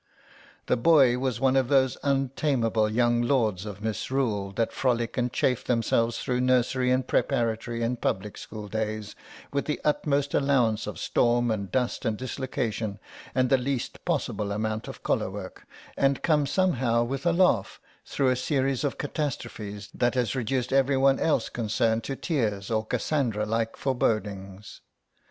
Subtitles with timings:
[0.65, 5.63] The boy was one of those untameable young lords of misrule that frolic and chafe
[5.63, 9.15] themselves through nursery and preparatory and public school days
[9.53, 12.97] with the utmost allowance of storm and dust and dislocation
[13.35, 18.29] and the least possible amount of collar work, and come somehow with a laugh through
[18.29, 23.77] a series of catastrophes that has reduced everyone else concerned to tears or Cassandra like
[23.77, 24.81] forebodings.